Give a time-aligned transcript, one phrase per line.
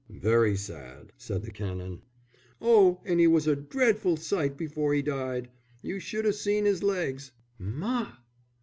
[0.09, 2.01] "Very sad!" said the Canon.
[2.59, 5.51] "Oh, and 'e was a dreadful sight before 'e died.
[5.83, 8.11] You should have seen his legs." "Ma!"